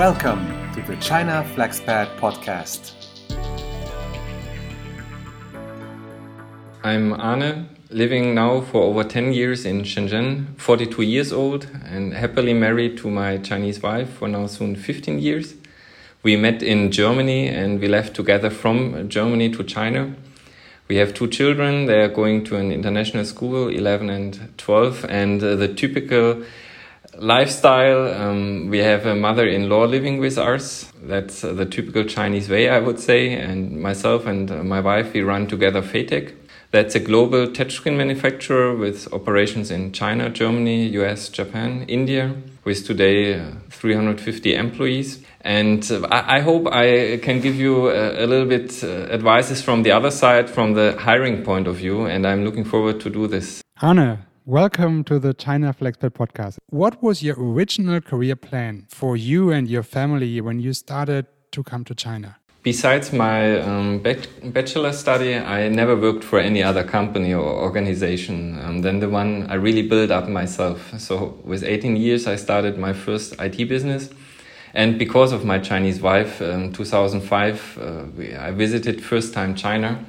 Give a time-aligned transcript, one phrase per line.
[0.00, 2.94] Welcome to the China Flexpat podcast.
[6.82, 12.54] I'm Arne, living now for over 10 years in Shenzhen, 42 years old, and happily
[12.54, 15.52] married to my Chinese wife for now soon 15 years.
[16.22, 20.14] We met in Germany and we left together from Germany to China.
[20.88, 25.42] We have two children, they are going to an international school, 11 and 12, and
[25.42, 26.42] the typical
[27.18, 28.12] lifestyle.
[28.12, 30.90] Um, we have a mother-in-law living with us.
[31.02, 33.34] That's uh, the typical Chinese way, I would say.
[33.34, 36.34] And myself and uh, my wife, we run together faytech.
[36.72, 43.40] That's a global touchscreen manufacturer with operations in China, Germany, US, Japan, India, with today
[43.40, 45.20] uh, 350 employees.
[45.40, 49.82] And I, I, hope I can give you a, a little bit uh, advices from
[49.82, 52.06] the other side, from the hiring point of view.
[52.06, 53.62] And I'm looking forward to do this.
[53.82, 56.56] Anna, Welcome to the China Flexpat podcast.
[56.70, 61.62] What was your original career plan for you and your family when you started to
[61.62, 62.38] come to China?
[62.62, 68.80] Besides my um, bachelor study, I never worked for any other company or organization um,
[68.80, 70.98] than the one I really built up myself.
[70.98, 74.08] So, with 18 years, I started my first IT business.
[74.72, 80.02] And because of my Chinese wife, in um, 2005, uh, I visited first time China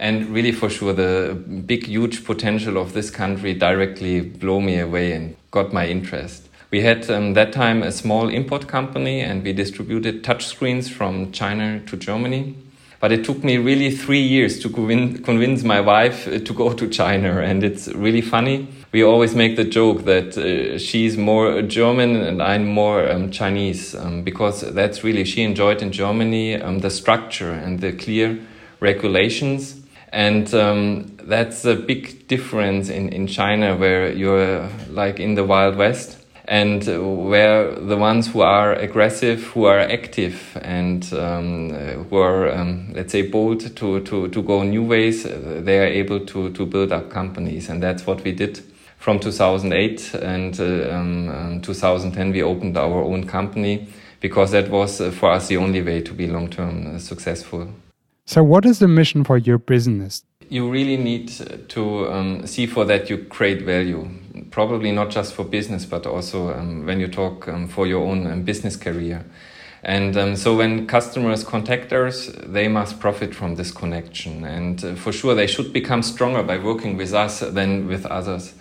[0.00, 1.34] and really for sure the
[1.66, 6.48] big huge potential of this country directly blew me away and got my interest.
[6.70, 11.80] We had um, that time a small import company and we distributed touchscreens from china
[11.86, 12.56] to germany.
[12.98, 16.88] But it took me really three years to convince my wife uh, to go to
[16.88, 17.40] china.
[17.40, 18.68] And it's really funny.
[18.92, 23.94] We always make the joke that uh, she's more German and I'm more um, Chinese
[23.94, 28.38] um, because that's really she enjoyed in Germany um, the structure and the clear
[28.80, 29.79] regulations
[30.12, 35.76] and um, that's a big difference in, in China, where you're like in the Wild
[35.76, 36.84] West, and
[37.28, 43.12] where the ones who are aggressive, who are active, and um, who are, um, let's
[43.12, 47.08] say, bold to, to, to go new ways, they are able to, to build up
[47.08, 47.68] companies.
[47.68, 48.60] And that's what we did
[48.98, 52.32] from 2008 and uh, um, 2010.
[52.32, 53.86] We opened our own company
[54.20, 57.68] because that was uh, for us the only way to be long term uh, successful.
[58.30, 60.22] So, what is the mission for your business?
[60.48, 61.32] You really need
[61.70, 64.08] to um, see for that you create value.
[64.52, 68.28] Probably not just for business, but also um, when you talk um, for your own
[68.28, 69.24] um, business career.
[69.82, 74.44] And um, so, when customers contact us, they must profit from this connection.
[74.44, 78.54] And uh, for sure, they should become stronger by working with us than with others.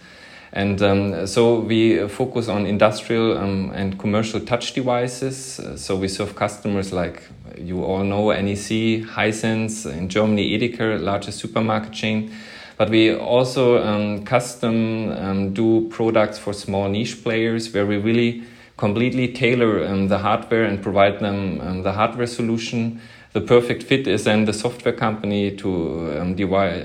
[0.52, 5.62] And um, so we focus on industrial um, and commercial touch devices.
[5.76, 7.22] So we serve customers like
[7.60, 12.32] you all know NEC, Hisense, in Germany, Edeka, largest supermarket chain.
[12.78, 18.44] But we also um, custom um, do products for small niche players where we really
[18.78, 23.02] completely tailor um, the hardware and provide them um, the hardware solution
[23.34, 26.36] the perfect fit is then the software company to um,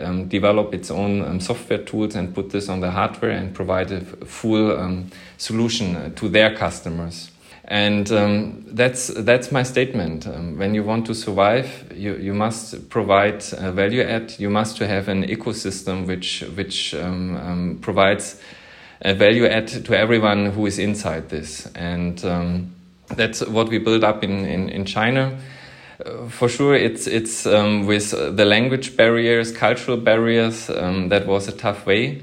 [0.04, 4.00] um, develop its own software tools and put this on the hardware and provide a
[4.00, 5.06] full
[5.38, 7.30] solution to their customers.
[7.66, 10.26] And um, that's that's my statement.
[10.26, 14.38] Um, when you want to survive, you, you must provide a value add.
[14.38, 16.94] You must have an ecosystem which which
[17.80, 18.40] provides
[19.00, 21.66] a value add to everyone who is inside this.
[21.74, 22.20] And
[23.08, 25.38] that's what we build up in, in, in China
[26.28, 30.68] for sure, it's it's um, with the language barriers, cultural barriers.
[30.68, 32.22] Um, that was a tough way,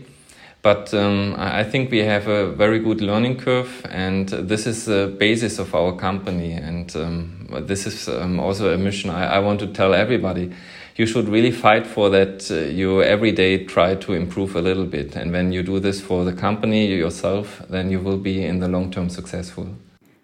[0.62, 5.14] but um, I think we have a very good learning curve, and this is the
[5.18, 6.54] basis of our company.
[6.54, 10.52] And um, this is um, also a mission I, I, want to tell everybody.
[10.98, 12.52] You should really fight for that.
[12.52, 16.00] Uh, you every day try to improve a little bit, and when you do this
[16.00, 19.68] for the company yourself, then you will be in the long term successful.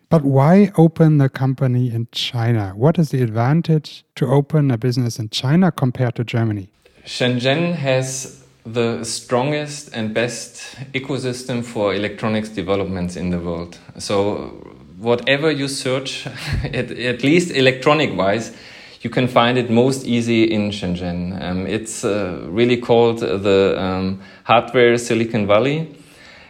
[0.10, 2.74] But why open the company in China?
[2.76, 6.70] What is the advantage to open a business in China compared to Germany?
[7.06, 10.62] Shenzhen has the strongest and best
[10.94, 13.78] ecosystem for electronics developments in the world.
[13.98, 16.28] So, whatever you search,
[16.64, 18.56] at, at least electronic wise,
[19.02, 21.42] you can find it most easy in Shenzhen.
[21.42, 25.96] Um, it's uh, really called the um, hardware Silicon Valley.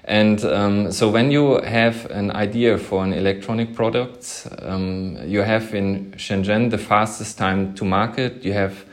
[0.05, 5.75] And um, so when you have an idea for an electronic product, um, you have
[5.75, 8.45] in Shenzhen the fastest time to market.
[8.45, 8.85] You have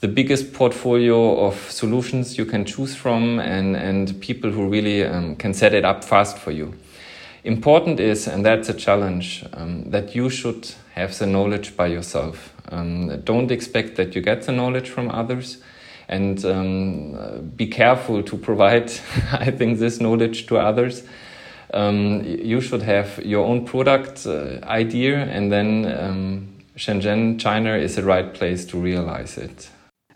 [0.00, 5.36] the biggest portfolio of solutions you can choose from and, and people who really um,
[5.36, 6.74] can set it up fast for you.
[7.44, 12.52] Important is, and that's a challenge, um, that you should have the knowledge by yourself.
[12.68, 15.58] Um, don't expect that you get the knowledge from others
[16.08, 18.90] and um, be careful to provide,
[19.32, 21.04] I think, this knowledge to others.
[21.74, 27.96] um, you should have your own product uh, idea, and then um, Shenzhen, China is
[27.96, 29.68] the right place to realize it.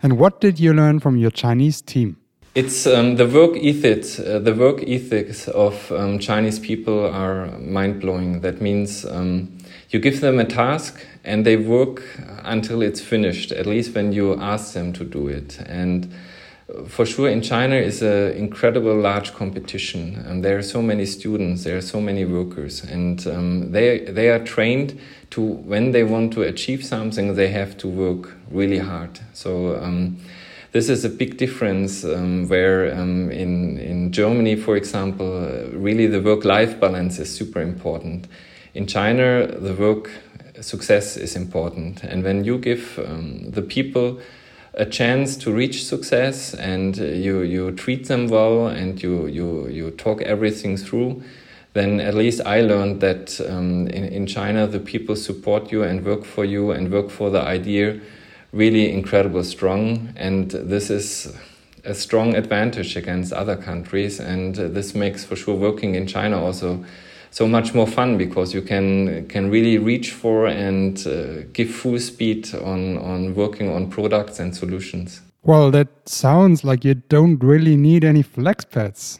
[0.03, 2.17] And what did you learn from your Chinese team?
[2.53, 4.19] It's um, the work ethics.
[4.19, 8.41] Uh, the work ethics of um, Chinese people are mind blowing.
[8.41, 9.57] That means um,
[9.89, 12.03] you give them a task and they work
[12.43, 13.51] until it's finished.
[13.53, 15.59] At least when you ask them to do it.
[15.65, 16.13] And
[16.87, 20.23] for sure in China is an incredible large competition.
[20.27, 24.29] Um, there are so many students, there are so many workers, and um, they they
[24.29, 24.99] are trained
[25.31, 29.19] to when they want to achieve something, they have to work really hard.
[29.33, 29.75] So.
[29.81, 30.17] Um,
[30.73, 35.27] this is a big difference um, where um, in, in Germany, for example,
[35.73, 38.29] really the work life balance is super important.
[38.73, 40.09] In China, the work
[40.61, 42.05] success is important.
[42.05, 44.21] And when you give um, the people
[44.73, 49.91] a chance to reach success and you, you treat them well and you, you, you
[49.91, 51.21] talk everything through,
[51.73, 56.05] then at least I learned that um, in, in China the people support you and
[56.05, 57.99] work for you and work for the idea
[58.51, 60.13] really incredible strong.
[60.15, 61.33] And this is
[61.83, 64.19] a strong advantage against other countries.
[64.19, 66.85] And this makes for sure working in China also
[67.31, 71.99] so much more fun because you can can really reach for and uh, give full
[71.99, 75.21] speed on on working on products and solutions.
[75.43, 79.19] Well, that sounds like you don't really need any flexpats.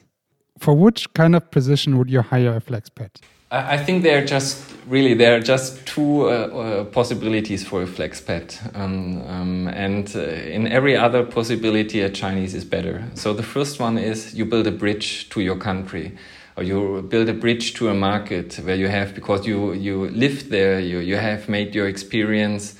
[0.59, 3.09] For which kind of position would you hire a flexpat?
[3.49, 7.87] I think there are just really there are just two uh, uh, possibilities for a
[7.87, 13.03] flexpat, um, um, and uh, in every other possibility, a Chinese is better.
[13.15, 16.11] So the first one is you build a bridge to your country
[16.57, 20.49] or you build a bridge to a market where you have because you you live
[20.49, 22.75] there you you have made your experience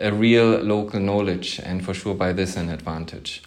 [0.00, 3.42] a real local knowledge and for sure by this an advantage.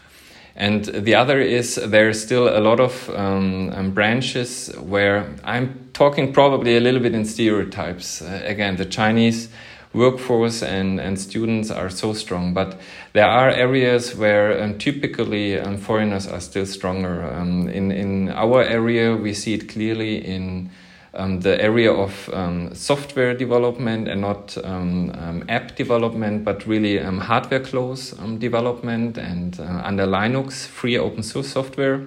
[0.55, 6.33] And the other is there's still a lot of um, um, branches where i'm talking
[6.33, 8.21] probably a little bit in stereotypes.
[8.21, 9.49] Uh, again the chinese
[9.93, 12.53] workforce and, and students are so strong.
[12.53, 12.79] But
[13.13, 17.23] there are areas where um, typically um, foreigners are still stronger.
[17.31, 20.69] Um, in, in our area, we see it clearly in
[21.15, 27.59] um, the area of um, software development and not um, app development, but really hardware
[27.59, 32.05] close development and uh, under Linux, free open source software.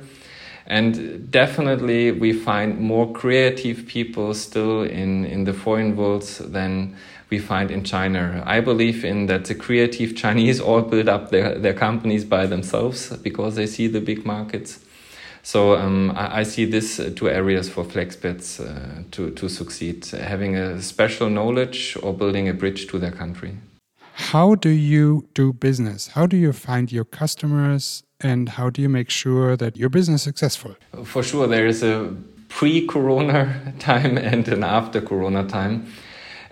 [0.66, 6.96] And definitely, we find more creative people still in, in the foreign worlds than
[7.32, 8.42] we find in China.
[8.46, 13.16] I believe in that the creative Chinese all build up their, their companies by themselves
[13.16, 14.78] because they see the big markets.
[15.42, 20.06] So um, I, I, see this uh, two areas for Flexpats uh, to, to succeed,
[20.06, 23.56] having a special knowledge or building a bridge to their country.
[24.32, 26.08] How do you do business?
[26.08, 30.20] How do you find your customers and how do you make sure that your business
[30.20, 30.76] is successful?
[31.02, 32.14] For sure, there is a
[32.48, 35.86] pre-corona time and an after corona time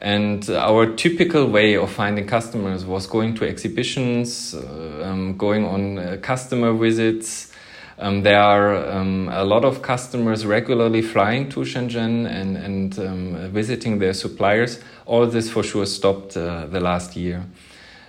[0.01, 5.99] and our typical way of finding customers was going to exhibitions, uh, um, going on
[5.99, 7.53] uh, customer visits.
[7.99, 13.51] Um, there are um, a lot of customers regularly flying to Shenzhen and, and um,
[13.53, 14.81] visiting their suppliers.
[15.05, 17.45] All this for sure stopped uh, the last year.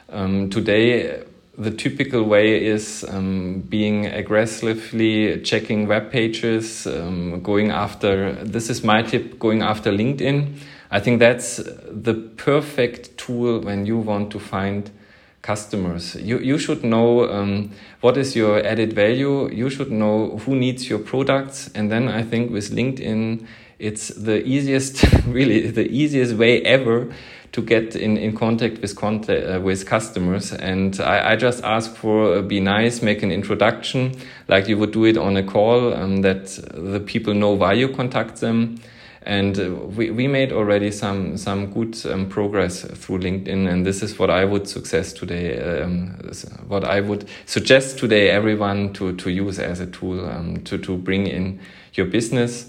[0.08, 1.24] Um, today,
[1.58, 8.86] the typical way is um, being aggressively checking web pages, um, going after, this is
[8.86, 10.56] my tip, going after LinkedIn.
[10.92, 11.58] I think that's
[11.90, 14.92] the perfect tool when you want to find
[15.42, 16.16] customers.
[16.16, 17.72] You, you should know um,
[18.02, 19.50] what is your added value.
[19.50, 21.72] You should know who needs your products.
[21.74, 23.48] And then I think with LinkedIn,
[23.80, 27.12] it's the easiest, really the easiest way ever
[27.54, 30.54] to get in, in contact with contact, uh, with customers.
[30.54, 34.14] And I, I just ask for uh, be nice, make an introduction
[34.50, 37.90] like you would do it on a call um, that the people know why you
[37.90, 38.80] contact them
[39.24, 44.02] and uh, we, we made already some some good um, progress through LinkedIn, and this
[44.02, 45.82] is what I would success today.
[45.82, 46.18] Um,
[46.68, 50.98] what I would suggest today everyone to to use as a tool um, to to
[50.98, 51.60] bring in
[51.94, 52.68] your business.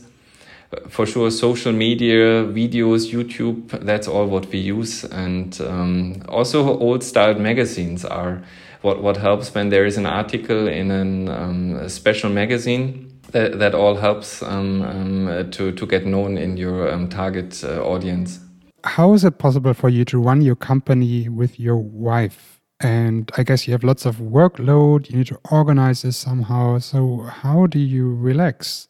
[0.89, 5.05] For sure, social media, videos, YouTube, that's all what we use.
[5.05, 8.43] And um, also, old-style magazines are
[8.81, 13.59] what, what helps when there is an article in an, um, a special magazine that,
[13.59, 18.41] that all helps um, um, to, to get known in your um, target uh, audience.
[18.85, 22.61] How is it possible for you to run your company with your wife?
[22.81, 26.79] And I guess you have lots of workload, you need to organize this somehow.
[26.79, 28.89] So, how do you relax?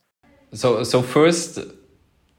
[0.55, 1.59] So, so first,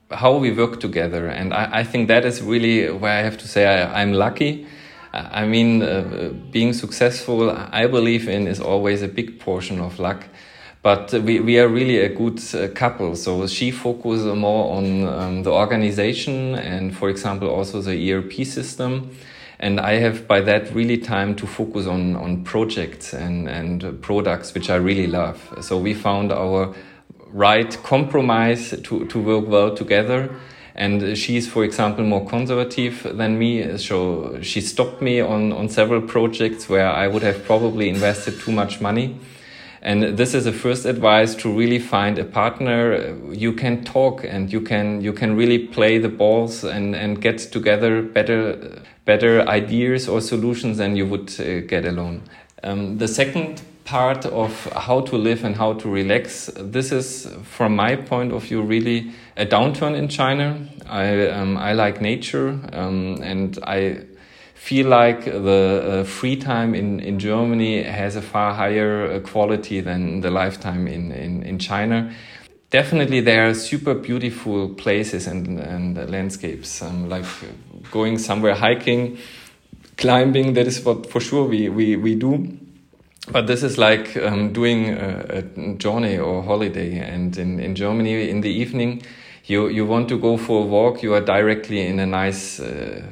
[0.09, 1.27] how we work together.
[1.27, 4.65] And I, I think that is really where I have to say I, I'm lucky.
[5.13, 10.25] I mean, uh, being successful, I believe in, is always a big portion of luck.
[10.83, 13.15] But we, we are really a good uh, couple.
[13.15, 19.15] So she focuses more on um, the organization and, for example, also the ERP system.
[19.59, 24.53] And I have by that really time to focus on, on projects and, and products,
[24.53, 25.39] which I really love.
[25.61, 26.75] So we found our
[27.31, 30.35] right compromise to, to work well together.
[30.75, 33.77] And she's, for example, more conservative than me.
[33.77, 38.51] So she stopped me on, on several projects where I would have probably invested too
[38.51, 39.17] much money.
[39.85, 43.15] And this is the first advice to really find a partner.
[43.33, 47.39] You can talk and you can you can really play the balls and, and get
[47.39, 52.21] together better better ideas or solutions than you would uh, get alone.
[52.63, 56.49] Um, the second part of how to live and how to relax.
[56.55, 60.65] This is, from my point of view, really a downturn in China.
[60.87, 64.05] I um, I like nature um, and I
[64.53, 69.81] feel like the uh, free time in, in Germany has a far higher uh, quality
[69.81, 72.13] than the lifetime in, in, in China.
[72.69, 77.25] Definitely, there are super beautiful places and, and landscapes, um, like
[77.91, 79.17] going somewhere hiking,
[79.97, 80.53] climbing.
[80.53, 82.57] That is what for sure we, we, we do.
[83.31, 86.97] But this is like um, doing a, a, journey or holiday.
[86.97, 89.03] And in, in Germany, in the evening,
[89.45, 93.03] you, you want to go for a walk, you are directly in a nice uh,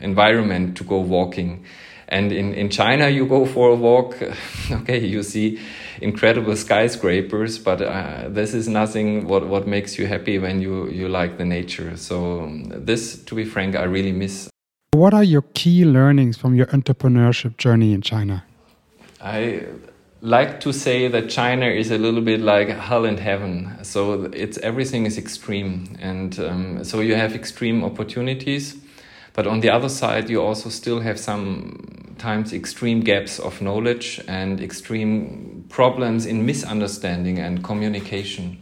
[0.00, 1.64] environment to go walking.
[2.08, 4.16] And in, in China, you go for a walk,
[4.70, 5.60] okay, you see
[6.00, 11.08] incredible skyscrapers, but uh, this is nothing what, what makes you happy when you, you
[11.08, 11.96] like the nature.
[11.96, 14.50] So, um, this, to be frank, I really miss.
[14.92, 18.44] What are your key learnings from your entrepreneurship journey in China?
[19.20, 19.66] I
[20.22, 23.78] like to say that China is a little bit like hell and heaven.
[23.82, 28.76] So it's everything is extreme, and um, so you have extreme opportunities,
[29.32, 34.60] but on the other side, you also still have sometimes extreme gaps of knowledge and
[34.60, 38.58] extreme problems in misunderstanding and communication.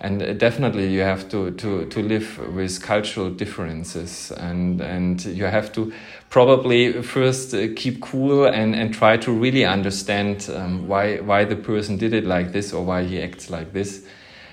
[0.00, 5.72] And definitely, you have to, to, to live with cultural differences, and, and you have
[5.74, 5.92] to
[6.28, 11.54] probably first uh, keep cool and, and try to really understand um, why, why the
[11.54, 14.04] person did it like this or why he acts like this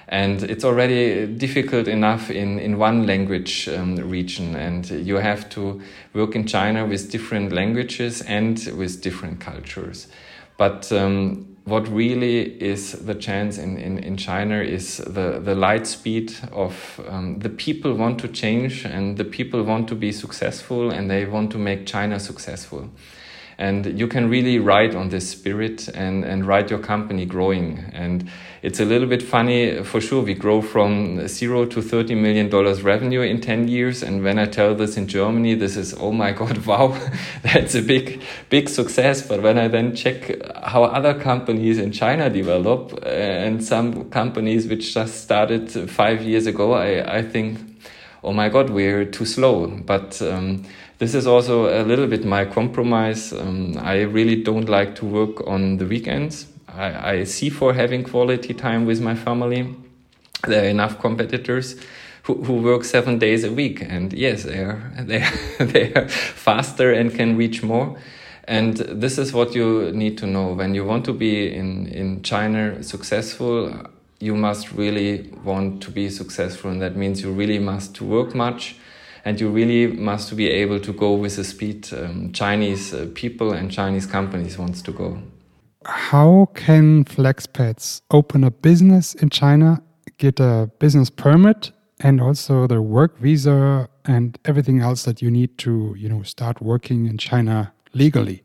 [0.10, 4.56] and it's already difficult enough in, in one language um, region.
[4.56, 5.82] And you have to
[6.13, 10.08] work in china with different languages and with different cultures.
[10.58, 15.86] But um, what really is the chance in, in, in china is the, the light
[15.86, 20.89] speed of um, the people want to change and the people want to be successful
[20.89, 22.89] and they want to make china successful
[23.60, 27.92] and you can really ride on this spirit and, and ride your company growing.
[27.92, 28.30] And
[28.62, 30.24] it's a little bit funny for sure.
[30.24, 32.50] We grow from zero to $30 million
[32.82, 34.01] revenue in 10 years.
[34.01, 36.98] And when I tell this in Germany, this is, oh my God, wow,
[37.42, 39.28] that's a big, big success.
[39.28, 44.68] But when I then check how other companies in China develop uh, and some companies
[44.68, 47.60] which just started five years ago, I, I think,
[48.24, 49.68] oh my God, we're too slow.
[49.68, 50.63] But um,
[51.00, 53.32] this is also a little bit my compromise.
[53.32, 56.48] Um, I really don't like to work on the weekends.
[56.68, 59.75] I, I, see for having quality time with my family.
[60.46, 61.77] There are enough competitors
[62.24, 66.08] who, who work seven days a week, and yes, they are they are, they are
[66.10, 67.98] faster and can reach more.
[68.44, 72.24] And this is what you need to know when you want to be in in
[72.24, 73.74] China successful.
[74.20, 78.75] You must really want to be successful, and that means you really must work much
[79.26, 83.52] and you really must be able to go with the speed um, Chinese uh, people
[83.52, 85.22] and Chinese companies wants to go.
[85.86, 89.82] How can Flexpats open a business in China,
[90.18, 91.72] get a business permit,
[92.02, 96.62] and also the work visa and everything else that you need to, you know, start
[96.62, 98.44] working in China legally?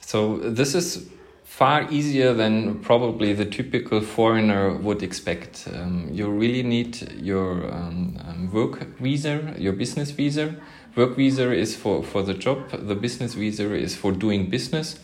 [0.00, 1.08] So this is
[1.56, 5.66] far easier than probably the typical foreigner would expect.
[5.72, 10.54] Um, you really need your um, um, work visa, your business visa.
[10.96, 14.98] Work visa is for, for the job, the business visa is for doing business.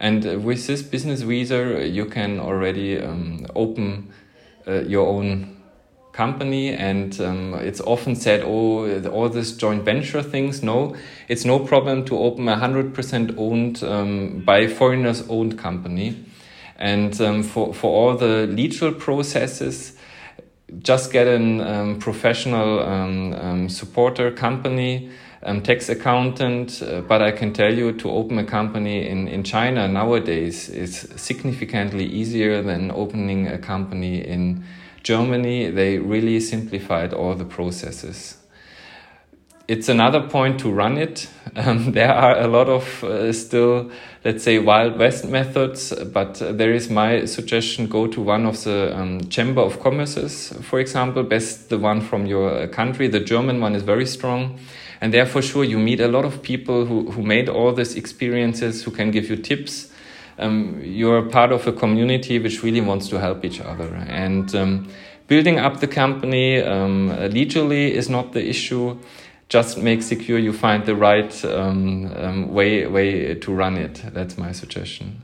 [0.00, 4.12] And with this business visa, you can already um, open
[4.66, 5.51] uh, your own
[6.12, 10.62] company and um, it's often said oh all this joint venture things.
[10.62, 10.94] No
[11.28, 16.24] it's no problem to open a 100% owned um, by foreigners owned company.
[16.76, 19.96] And um, for, for all the legal processes
[20.80, 25.10] just get a um, professional um, um, supporter company
[25.62, 29.88] tax accountant, uh, but I can tell you to open a company in, in China
[29.88, 34.64] nowadays is significantly easier than opening a company in
[35.02, 38.36] Germany, they really simplified all the processes.
[39.68, 41.28] it's another point to run it.
[41.54, 43.90] Um, there are a lot of uh, still,
[44.24, 48.96] let's say, Wild West methods, but there is my suggestion go to one of the
[48.96, 53.06] um, Chamber of Commerces, for example, best the one from your country.
[53.06, 54.58] The German one is very strong.
[55.02, 57.96] And there, for sure, you meet a lot of people who, who made all these
[57.96, 59.91] experiences, who can give you tips.
[60.38, 63.94] Um, you're part of a community which really wants to help each other.
[64.08, 64.88] And um,
[65.26, 68.98] building up the company um, legally is not the issue
[69.52, 74.02] just make secure you find the right um, um, way way to run it.
[74.14, 75.22] That's my suggestion.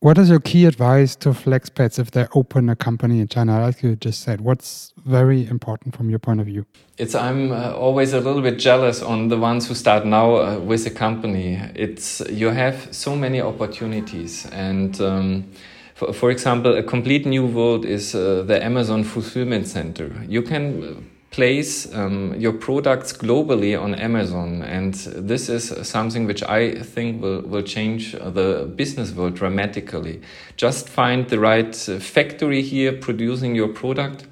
[0.00, 3.60] What is your key advice to flexpats if they open a company in China?
[3.60, 6.66] Like you just said, what's very important from your point of view?
[6.98, 10.58] It's I'm uh, always a little bit jealous on the ones who start now uh,
[10.60, 11.60] with a company.
[11.74, 15.50] It's you have so many opportunities, and um,
[15.96, 20.12] for, for example, a complete new world is uh, the Amazon fulfillment center.
[20.28, 24.62] You can place um, your products globally on Amazon.
[24.62, 30.22] And this is something which I think will, will change the business world dramatically.
[30.56, 34.26] Just find the right factory here producing your product.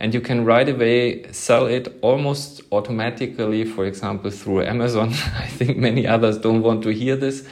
[0.00, 5.08] And you can right away sell it almost automatically, for example, through Amazon.
[5.36, 7.46] I think many others don't want to hear this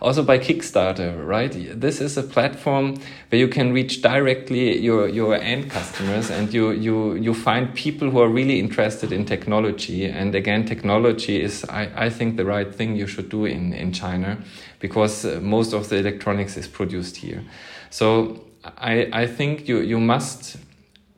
[0.00, 1.52] also by Kickstarter, right?
[1.80, 2.96] This is a platform
[3.28, 8.10] where you can reach directly your, your end customers and you, you, you find people
[8.10, 10.06] who are really interested in technology.
[10.06, 13.92] And again, technology is, I, I think, the right thing you should do in, in
[13.92, 14.38] China
[14.80, 17.42] because uh, most of the electronics is produced here.
[17.90, 20.56] So I, I think you, you must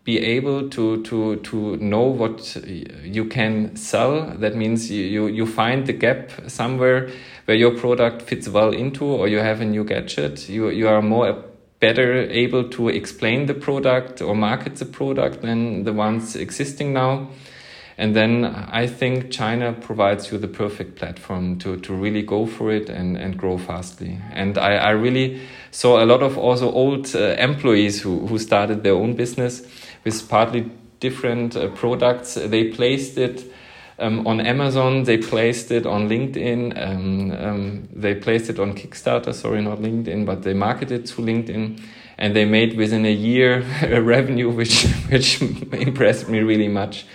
[0.09, 2.57] be able to to to know what
[3.05, 7.11] you can sell that means you you, you find the gap somewhere
[7.49, 11.01] where your product fits well into or you have a new gadget, you, you are
[11.01, 11.45] more
[11.81, 17.27] better able to explain the product or market the product than the ones existing now.
[17.97, 22.71] And then I think China provides you the perfect platform to, to really go for
[22.71, 24.21] it and, and grow fastly.
[24.33, 28.83] And I, I really saw a lot of also old uh, employees who, who started
[28.85, 29.67] their own business
[30.05, 32.35] with partly different uh, products.
[32.35, 33.45] They placed it
[33.99, 35.05] um, on Amazon.
[35.05, 36.77] They placed it on LinkedIn.
[36.77, 39.35] Um, um, they placed it on Kickstarter.
[39.35, 41.81] Sorry, not LinkedIn, but they marketed to LinkedIn,
[42.17, 47.07] and they made within a year a revenue which which impressed me really much.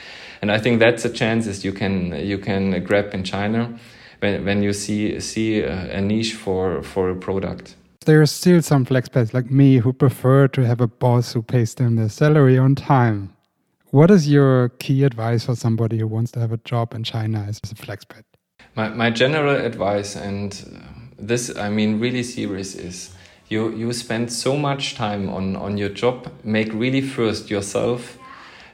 [0.42, 3.80] And I think that's a chances you can you can grab in China
[4.20, 7.76] when when you see see a, a niche for for a product.
[8.06, 11.76] There are still some flexpats like me who prefer to have a boss who pays
[11.76, 13.34] them their salary on time.
[13.92, 17.46] What is your key advice for somebody who wants to have a job in China
[17.48, 18.24] as a flexpat?
[18.76, 20.80] My, my general advice, and uh,
[21.18, 23.14] this I mean really serious, is
[23.48, 28.18] you, you spend so much time on, on your job, make really first yourself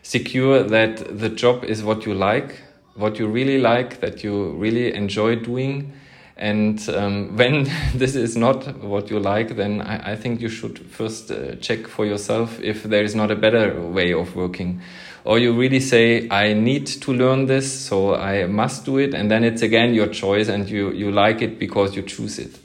[0.01, 2.61] secure that the job is what you like,
[2.95, 5.93] what you really like, that you really enjoy doing.
[6.39, 10.79] And um, when this is not what you like, then I, I think you should
[10.79, 14.81] first uh, check for yourself if there is not a better way of working.
[15.25, 19.29] Or you really say i need to learn this so i must do it and
[19.29, 22.57] then it's again your choice and you you like it because you choose it.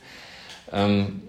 [0.72, 1.22] Um,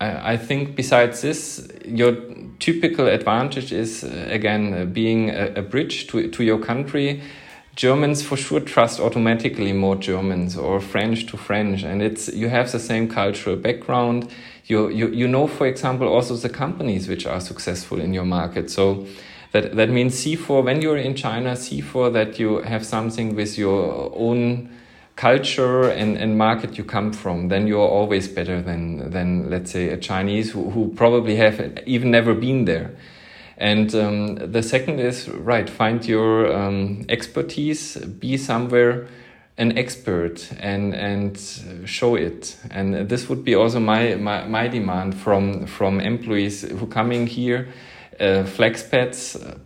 [0.00, 2.16] I, I, think besides this your
[2.58, 7.22] typical advantage is uh, again uh, being a, a, bridge to, to your country
[7.76, 12.70] Germans for sure trust automatically more Germans or French to French, and it's you have
[12.70, 14.30] the same cultural background.
[14.66, 18.70] You you you know, for example, also the companies which are successful in your market.
[18.70, 19.06] So
[19.52, 23.34] that that means see for when you're in China, see for that you have something
[23.34, 24.70] with your own
[25.16, 29.88] culture and, and market you come from, then you're always better than than let's say
[29.88, 32.90] a Chinese who, who probably have even never been there.
[33.56, 39.06] And um, the second is right, find your um, expertise, be somewhere
[39.56, 41.38] an expert and and
[41.84, 42.56] show it.
[42.70, 47.68] And this would be also my my, my demand from from employees who coming here
[48.20, 48.44] uh,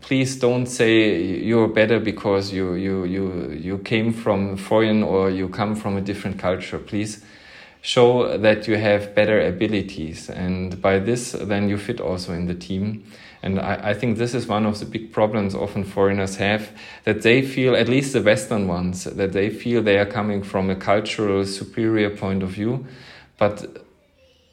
[0.01, 5.48] please don't say you're better because you, you, you, you came from foreign or you
[5.48, 6.79] come from a different culture.
[6.79, 7.24] Please
[7.81, 10.31] show that you have better abilities.
[10.31, 13.05] And by this, then you fit also in the team.
[13.42, 16.70] And I, I think this is one of the big problems often foreigners have
[17.05, 20.70] that they feel, at least the Western ones, that they feel they are coming from
[20.70, 22.87] a cultural superior point of view.
[23.38, 23.85] But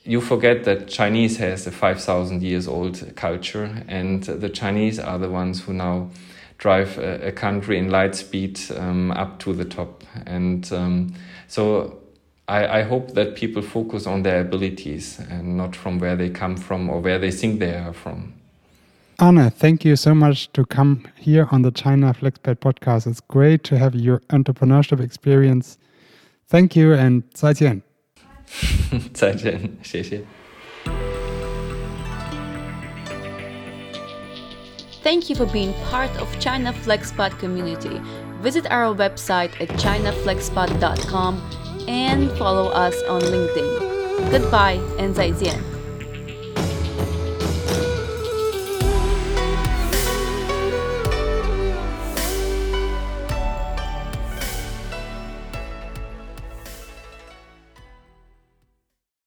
[0.04, 5.30] you forget that Chinese has a 5,000 years old culture, and the Chinese are the
[5.30, 6.12] ones who now
[6.58, 10.04] drive a, a country in light speed um, up to the top.
[10.26, 11.14] And um,
[11.48, 12.00] so
[12.48, 16.56] I, I, hope that people focus on their abilities and not from where they come
[16.56, 18.34] from or where they think they are from.
[19.20, 23.08] Anna, thank you so much to come here on the China Flexpat podcast.
[23.08, 25.78] It's great to have your entrepreneurship experience.
[26.48, 27.82] Thank you and 再见。
[29.14, 30.22] 再见，谢谢。
[35.04, 38.02] Thank you for being part of China Flexpat community.
[38.42, 41.42] Visit our website at chinaflexpat.com
[41.88, 44.30] and follow us on LinkedIn.
[44.30, 45.75] Goodbye and 再见。